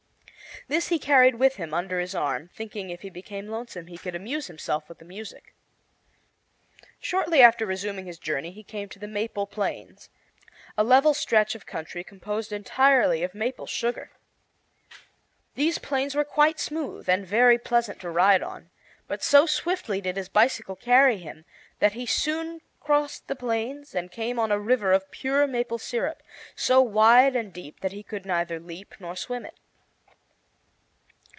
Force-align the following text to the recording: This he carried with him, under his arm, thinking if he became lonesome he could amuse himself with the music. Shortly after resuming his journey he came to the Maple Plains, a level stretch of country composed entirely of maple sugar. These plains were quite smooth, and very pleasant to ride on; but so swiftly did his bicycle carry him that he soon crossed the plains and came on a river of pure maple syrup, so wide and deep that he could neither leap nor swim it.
This 0.67 0.89
he 0.89 0.99
carried 0.99 1.35
with 1.35 1.55
him, 1.55 1.73
under 1.73 1.99
his 1.99 2.13
arm, 2.13 2.49
thinking 2.53 2.91
if 2.91 3.01
he 3.01 3.09
became 3.09 3.47
lonesome 3.47 3.87
he 3.87 3.97
could 3.97 4.13
amuse 4.13 4.45
himself 4.45 4.87
with 4.87 4.99
the 4.99 5.05
music. 5.05 5.55
Shortly 6.99 7.41
after 7.41 7.65
resuming 7.65 8.05
his 8.05 8.19
journey 8.19 8.51
he 8.51 8.63
came 8.63 8.87
to 8.89 8.99
the 8.99 9.07
Maple 9.07 9.47
Plains, 9.47 10.09
a 10.77 10.83
level 10.83 11.15
stretch 11.15 11.55
of 11.55 11.65
country 11.65 12.03
composed 12.03 12.51
entirely 12.53 13.23
of 13.23 13.33
maple 13.33 13.65
sugar. 13.65 14.11
These 15.55 15.79
plains 15.79 16.13
were 16.13 16.23
quite 16.23 16.59
smooth, 16.59 17.09
and 17.09 17.25
very 17.25 17.57
pleasant 17.57 17.99
to 18.01 18.11
ride 18.11 18.43
on; 18.43 18.69
but 19.07 19.23
so 19.23 19.47
swiftly 19.47 19.99
did 19.99 20.15
his 20.15 20.29
bicycle 20.29 20.75
carry 20.75 21.17
him 21.17 21.43
that 21.79 21.93
he 21.93 22.05
soon 22.05 22.61
crossed 22.79 23.27
the 23.27 23.35
plains 23.35 23.95
and 23.95 24.11
came 24.11 24.37
on 24.37 24.51
a 24.51 24.59
river 24.59 24.91
of 24.93 25.09
pure 25.11 25.47
maple 25.47 25.79
syrup, 25.79 26.21
so 26.55 26.81
wide 26.81 27.35
and 27.35 27.51
deep 27.51 27.79
that 27.79 27.93
he 27.93 28.03
could 28.03 28.27
neither 28.27 28.59
leap 28.59 28.93
nor 28.99 29.15
swim 29.17 29.43
it. 29.43 29.55